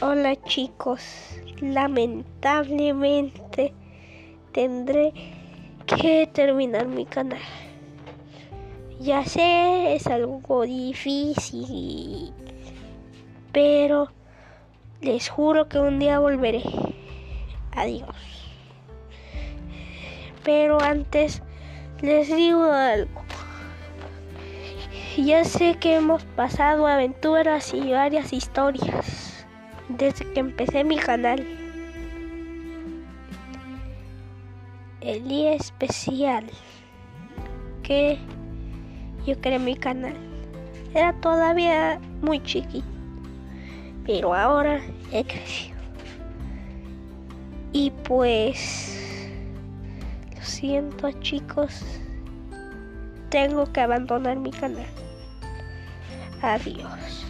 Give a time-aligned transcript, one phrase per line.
[0.00, 1.02] Hola chicos,
[1.60, 3.74] lamentablemente
[4.52, 5.12] tendré
[5.86, 7.40] que terminar mi canal.
[9.00, 12.32] Ya sé, es algo difícil,
[13.50, 14.12] pero
[15.00, 16.62] les juro que un día volveré.
[17.72, 18.14] Adiós.
[20.44, 21.42] Pero antes
[22.02, 23.22] les digo algo.
[25.16, 29.27] Ya sé que hemos pasado aventuras y varias historias
[29.88, 31.44] desde que empecé mi canal.
[35.00, 36.44] El día especial
[37.82, 38.18] que
[39.26, 40.16] yo creé mi canal
[40.94, 42.86] era todavía muy chiquito,
[44.04, 44.80] pero ahora
[45.12, 45.78] he crecido.
[47.72, 49.30] Y pues,
[50.34, 51.84] lo siento chicos,
[53.30, 54.86] tengo que abandonar mi canal.
[56.42, 57.26] Adiós.